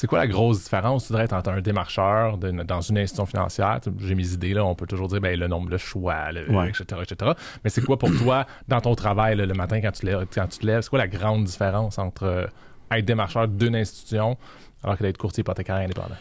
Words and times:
C'est 0.00 0.06
quoi 0.06 0.20
la 0.20 0.26
grosse 0.26 0.62
différence, 0.62 1.08
tu 1.08 1.12
dirais, 1.12 1.30
entre 1.30 1.50
un 1.50 1.60
démarcheur 1.60 2.38
dans 2.38 2.80
une 2.80 2.96
institution 2.96 3.26
financière? 3.26 3.80
J'ai 3.98 4.14
mes 4.14 4.32
idées, 4.32 4.54
là, 4.54 4.64
on 4.64 4.74
peut 4.74 4.86
toujours 4.86 5.08
dire 5.08 5.20
ben, 5.20 5.38
le 5.38 5.46
nombre 5.46 5.68
de 5.68 5.76
choix, 5.76 6.30
etc., 6.30 7.02
etc. 7.02 7.32
Mais 7.62 7.68
c'est 7.68 7.84
quoi 7.84 7.98
pour 7.98 8.08
toi, 8.16 8.46
dans 8.66 8.80
ton 8.80 8.94
travail 8.94 9.36
le 9.36 9.52
matin 9.52 9.82
quand 9.82 9.92
tu, 9.92 10.06
lèves, 10.06 10.24
quand 10.32 10.46
tu 10.46 10.60
te 10.60 10.66
lèves, 10.66 10.80
c'est 10.80 10.88
quoi 10.88 11.00
la 11.00 11.06
grande 11.06 11.44
différence 11.44 11.98
entre 11.98 12.22
euh, 12.22 12.46
être 12.90 13.04
démarcheur 13.04 13.46
d'une 13.46 13.76
institution 13.76 14.38
alors 14.82 14.96
que 14.96 15.02
d'être 15.02 15.18
courtier 15.18 15.42
hypothécaire 15.42 15.76
indépendant? 15.76 16.16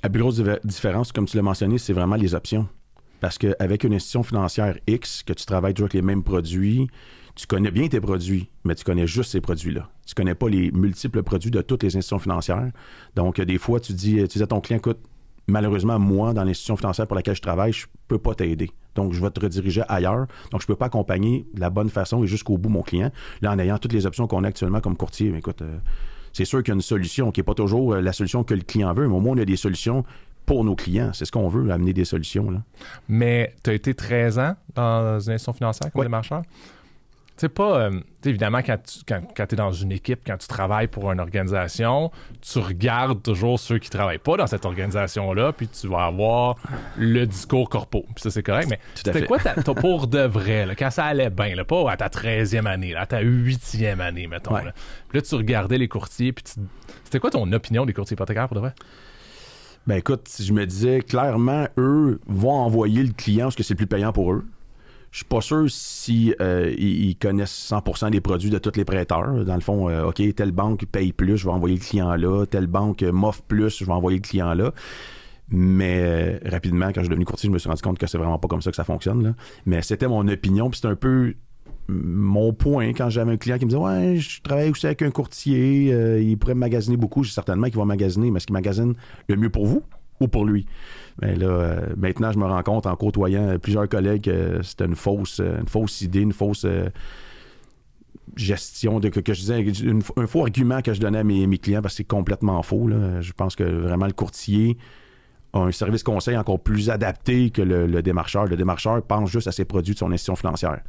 La 0.00 0.10
plus 0.10 0.20
grosse 0.20 0.40
différence, 0.62 1.10
comme 1.10 1.26
tu 1.26 1.36
l'as 1.36 1.42
mentionné, 1.42 1.76
c'est 1.78 1.92
vraiment 1.92 2.14
les 2.14 2.36
options. 2.36 2.68
Parce 3.20 3.38
qu'avec 3.38 3.84
une 3.84 3.94
institution 3.94 4.22
financière 4.22 4.76
X, 4.86 5.22
que 5.22 5.32
tu 5.32 5.44
travailles 5.44 5.74
toujours 5.74 5.86
avec 5.86 5.94
les 5.94 6.02
mêmes 6.02 6.22
produits, 6.22 6.88
tu 7.34 7.46
connais 7.46 7.70
bien 7.70 7.86
tes 7.88 8.00
produits, 8.00 8.48
mais 8.64 8.74
tu 8.74 8.84
connais 8.84 9.06
juste 9.06 9.30
ces 9.30 9.40
produits-là. 9.40 9.88
Tu 10.06 10.14
connais 10.14 10.34
pas 10.34 10.48
les 10.48 10.72
multiples 10.72 11.22
produits 11.22 11.50
de 11.50 11.60
toutes 11.60 11.84
les 11.84 11.96
institutions 11.96 12.18
financières. 12.18 12.70
Donc, 13.14 13.40
des 13.40 13.58
fois, 13.58 13.78
tu 13.78 13.92
dis, 13.92 14.16
tu 14.28 14.38
dis 14.38 14.42
à 14.42 14.46
ton 14.46 14.60
client, 14.60 14.78
écoute, 14.78 14.98
malheureusement, 15.46 15.98
moi, 15.98 16.32
dans 16.32 16.44
l'institution 16.44 16.76
financière 16.76 17.06
pour 17.06 17.16
laquelle 17.16 17.36
je 17.36 17.42
travaille, 17.42 17.72
je 17.72 17.86
peux 18.08 18.18
pas 18.18 18.34
t'aider. 18.34 18.70
Donc, 18.94 19.12
je 19.12 19.20
vais 19.20 19.30
te 19.30 19.38
rediriger 19.38 19.82
ailleurs. 19.88 20.26
Donc, 20.50 20.62
je 20.62 20.66
peux 20.66 20.74
pas 20.74 20.86
accompagner 20.86 21.46
de 21.54 21.60
la 21.60 21.70
bonne 21.70 21.90
façon 21.90 22.24
et 22.24 22.26
jusqu'au 22.26 22.58
bout 22.58 22.70
mon 22.70 22.82
client. 22.82 23.12
Là, 23.40 23.52
en 23.52 23.58
ayant 23.58 23.78
toutes 23.78 23.92
les 23.92 24.06
options 24.06 24.26
qu'on 24.26 24.42
a 24.42 24.48
actuellement 24.48 24.80
comme 24.80 24.96
courtier, 24.96 25.32
écoute, 25.36 25.62
euh, 25.62 25.78
c'est 26.32 26.44
sûr 26.44 26.62
qu'il 26.62 26.72
y 26.72 26.72
a 26.72 26.74
une 26.74 26.82
solution 26.82 27.30
qui 27.30 27.40
n'est 27.40 27.44
pas 27.44 27.54
toujours 27.54 27.94
euh, 27.94 28.00
la 28.00 28.12
solution 28.12 28.44
que 28.44 28.54
le 28.54 28.62
client 28.62 28.92
veut, 28.94 29.06
mais 29.06 29.14
au 29.14 29.20
moins, 29.20 29.36
on 29.36 29.38
a 29.38 29.44
des 29.44 29.56
solutions 29.56 30.04
pour 30.48 30.64
nos 30.64 30.74
clients. 30.74 31.10
C'est 31.12 31.26
ce 31.26 31.32
qu'on 31.32 31.48
veut, 31.48 31.70
amener 31.70 31.92
des 31.92 32.04
solutions. 32.04 32.50
Là. 32.50 32.62
Mais 33.08 33.54
tu 33.62 33.70
as 33.70 33.74
été 33.74 33.94
13 33.94 34.38
ans 34.38 34.56
dans 34.74 35.20
une 35.20 35.34
institution 35.34 35.52
financière 35.52 35.92
comme 35.92 36.02
démarcheur? 36.02 36.42
sais 37.40 37.48
pas, 37.48 37.78
euh, 37.78 38.00
évidemment, 38.24 38.58
quand 38.58 38.78
tu 38.82 39.00
quand, 39.06 39.52
es 39.52 39.56
dans 39.56 39.70
une 39.70 39.92
équipe, 39.92 40.20
quand 40.26 40.36
tu 40.36 40.48
travailles 40.48 40.88
pour 40.88 41.10
une 41.12 41.20
organisation, 41.20 42.10
tu 42.40 42.58
regardes 42.58 43.22
toujours 43.22 43.60
ceux 43.60 43.78
qui 43.78 43.90
travaillent 43.90 44.18
pas 44.18 44.36
dans 44.36 44.46
cette 44.46 44.64
organisation-là, 44.64 45.52
puis 45.52 45.68
tu 45.68 45.86
vas 45.86 46.06
avoir 46.06 46.56
le 46.96 47.26
discours 47.26 47.68
corpo. 47.68 48.04
Puis 48.14 48.22
ça, 48.22 48.30
c'est 48.30 48.42
correct, 48.42 48.68
mais 48.68 48.80
c'était 48.94 49.24
quoi 49.24 49.38
ta, 49.38 49.54
pour 49.54 50.08
de 50.08 50.20
vrai, 50.20 50.66
là, 50.66 50.74
quand 50.74 50.90
ça 50.90 51.04
allait 51.04 51.30
bien, 51.30 51.54
là, 51.54 51.64
pas 51.64 51.90
à 51.90 51.96
ta 51.96 52.08
13e 52.08 52.66
année, 52.66 52.92
là, 52.92 53.02
à 53.02 53.06
ta 53.06 53.22
8e 53.22 54.00
année, 54.00 54.26
mettons. 54.26 54.54
Là. 54.54 54.72
Puis 55.08 55.18
là, 55.18 55.22
tu 55.22 55.34
regardais 55.36 55.78
les 55.78 55.88
courtiers, 55.88 56.32
puis 56.32 56.44
c'était 57.04 57.20
quoi 57.20 57.30
ton 57.30 57.50
opinion 57.52 57.86
des 57.86 57.92
courtiers 57.92 58.14
hypothécaires 58.14 58.48
pour 58.48 58.56
de 58.56 58.60
vrai? 58.60 58.74
Ben 59.88 59.96
écoute, 59.96 60.28
je 60.38 60.52
me 60.52 60.66
disais 60.66 61.00
clairement, 61.00 61.66
eux 61.78 62.20
vont 62.26 62.52
envoyer 62.52 63.02
le 63.02 63.14
client 63.14 63.46
parce 63.46 63.56
que 63.56 63.62
c'est 63.62 63.74
plus 63.74 63.86
payant 63.86 64.12
pour 64.12 64.34
eux. 64.34 64.44
Je 65.12 65.20
suis 65.20 65.24
pas 65.24 65.40
sûr 65.40 65.64
si 65.70 66.34
euh, 66.42 66.74
ils, 66.76 67.16
connaissent 67.16 67.72
100% 67.72 68.10
des 68.10 68.20
produits 68.20 68.50
de 68.50 68.58
tous 68.58 68.76
les 68.76 68.84
prêteurs. 68.84 69.46
Dans 69.46 69.54
le 69.54 69.62
fond, 69.62 69.88
euh, 69.88 70.04
OK, 70.04 70.20
telle 70.36 70.52
banque 70.52 70.84
paye 70.84 71.14
plus, 71.14 71.38
je 71.38 71.46
vais 71.46 71.52
envoyer 71.52 71.74
le 71.74 71.80
client 71.80 72.14
là. 72.16 72.44
Telle 72.44 72.66
banque 72.66 73.02
m'offre 73.02 73.40
plus, 73.40 73.78
je 73.78 73.86
vais 73.86 73.92
envoyer 73.92 74.18
le 74.18 74.22
client 74.22 74.52
là. 74.52 74.74
Mais 75.48 76.02
euh, 76.02 76.38
rapidement, 76.44 76.88
quand 76.88 77.00
je 77.00 77.04
suis 77.04 77.08
devenu 77.08 77.24
courtier, 77.24 77.46
je 77.46 77.54
me 77.54 77.58
suis 77.58 77.70
rendu 77.70 77.80
compte 77.80 77.96
que 77.96 78.06
c'est 78.06 78.18
vraiment 78.18 78.38
pas 78.38 78.48
comme 78.48 78.60
ça 78.60 78.68
que 78.68 78.76
ça 78.76 78.84
fonctionne. 78.84 79.36
Mais 79.64 79.80
c'était 79.80 80.06
mon 80.06 80.28
opinion, 80.28 80.68
puis 80.68 80.80
c'est 80.82 80.88
un 80.88 80.96
peu 80.96 81.32
mon 81.88 82.52
point 82.52 82.88
quand 82.88 83.08
j'avais 83.08 83.32
un 83.32 83.36
client 83.36 83.58
qui 83.58 83.64
me 83.64 83.70
disait 83.70 83.82
Ouais, 83.82 84.16
je 84.16 84.42
travaille 84.42 84.70
aussi 84.70 84.86
avec 84.86 85.02
un 85.02 85.10
courtier, 85.10 86.20
il 86.20 86.36
pourrait 86.38 86.54
magasiner 86.54 86.96
beaucoup. 86.96 87.24
J'ai 87.24 87.32
certainement 87.32 87.66
qu'il 87.68 87.78
va 87.78 87.84
magasiner, 87.84 88.30
mais 88.30 88.36
est-ce 88.38 88.46
qu'il 88.46 88.54
magasine 88.54 88.94
le 89.28 89.36
mieux 89.36 89.50
pour 89.50 89.66
vous 89.66 89.82
ou 90.20 90.28
pour 90.28 90.44
lui? 90.44 90.66
Mais 91.20 91.34
là, 91.34 91.46
euh, 91.46 91.86
maintenant, 91.96 92.32
je 92.32 92.38
me 92.38 92.44
rends 92.44 92.62
compte 92.62 92.86
en 92.86 92.94
côtoyant 92.94 93.58
plusieurs 93.58 93.88
collègues 93.88 94.22
que 94.22 94.62
c'était 94.62 94.84
une 94.84 94.94
fausse, 94.94 95.40
euh, 95.40 95.60
une 95.60 95.68
fausse 95.68 96.00
idée, 96.00 96.20
une 96.20 96.32
fausse 96.32 96.64
euh, 96.64 96.88
gestion 98.36 99.00
de 99.00 99.08
que, 99.08 99.34
je 99.34 99.40
disais, 99.40 99.92
un 100.16 100.26
faux 100.26 100.42
argument 100.42 100.80
que 100.80 100.94
je 100.94 101.00
donnais 101.00 101.18
à 101.18 101.24
mes, 101.24 101.58
clients 101.58 101.82
parce 101.82 101.94
que 101.94 101.98
c'est 101.98 102.04
complètement 102.04 102.62
faux. 102.62 102.88
Je 103.20 103.32
pense 103.32 103.56
que 103.56 103.64
vraiment 103.64 104.06
le 104.06 104.12
courtier 104.12 104.76
un 105.54 105.72
service 105.72 106.02
conseil 106.02 106.36
encore 106.36 106.60
plus 106.60 106.90
adapté 106.90 107.50
que 107.50 107.62
le, 107.62 108.02
démarcheur. 108.02 108.46
Le 108.46 108.56
démarcheur 108.56 109.02
pense 109.02 109.30
juste 109.30 109.48
à 109.48 109.52
ses 109.52 109.64
produits 109.64 109.94
de 109.94 109.98
son 109.98 110.12
institution 110.12 110.36
financière. 110.36 110.80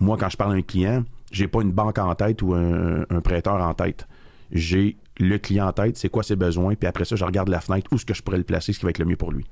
Moi, 0.00 0.16
quand 0.18 0.28
je 0.28 0.36
parle 0.36 0.52
à 0.52 0.56
un 0.56 0.62
client, 0.62 1.04
j'ai 1.32 1.48
pas 1.48 1.62
une 1.62 1.72
banque 1.72 1.98
en 1.98 2.14
tête 2.14 2.42
ou 2.42 2.54
un, 2.54 3.04
un 3.10 3.20
prêteur 3.20 3.60
en 3.60 3.74
tête. 3.74 4.06
J'ai 4.52 4.96
le 5.18 5.38
client 5.38 5.68
en 5.68 5.72
tête, 5.72 5.96
c'est 5.96 6.08
quoi 6.08 6.22
ses 6.22 6.36
besoins, 6.36 6.74
puis 6.74 6.88
après 6.88 7.04
ça, 7.04 7.16
je 7.16 7.24
regarde 7.24 7.48
la 7.48 7.60
fenêtre, 7.60 7.88
où 7.92 7.96
est-ce 7.96 8.04
que 8.04 8.14
je 8.14 8.22
pourrais 8.22 8.38
le 8.38 8.44
placer, 8.44 8.72
ce 8.72 8.78
qui 8.78 8.84
va 8.84 8.90
être 8.90 8.98
le 8.98 9.04
mieux 9.04 9.16
pour 9.16 9.32
lui. 9.32 9.44